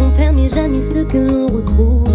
qu'on 0.00 0.10
perd 0.10 0.34
mais 0.34 0.48
jamais 0.48 0.80
ce 0.80 1.00
que 1.04 1.18
l'on 1.18 1.48
retrouve. 1.48 2.08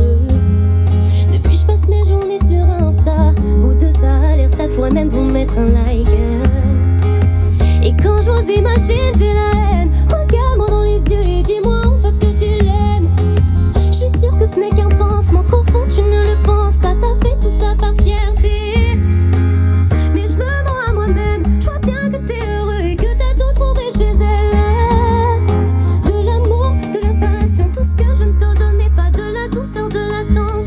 Depuis 1.31 1.55
je 1.55 1.66
passe 1.66 1.88
mes 1.88 2.03
journées 2.03 2.39
sur 2.39 2.64
Insta, 2.64 3.31
vous 3.59 3.73
deux 3.75 3.91
ça 3.91 4.16
a 4.16 4.36
l'air 4.36 4.50
stable, 4.50 4.73
pourrais 4.73 4.89
même 4.89 5.09
vous 5.09 5.30
mettre 5.31 5.58
un 5.59 5.66
like. 5.66 6.08
Et 7.83 7.94
quand 8.02 8.22
je 8.23 8.31
vous 8.31 8.52
imagine, 8.52 9.13
j'ai 9.17 9.33
la 9.33 9.52
haine. 9.52 9.91
Regarde-moi 10.08 10.67
dans 10.67 10.83
les 10.83 11.03
yeux 11.03 11.22
et 11.22 11.44
dis-moi. 11.44 11.75
douceur 29.55 29.88
de 29.88 29.99
la 29.99 30.23
danse. 30.33 30.65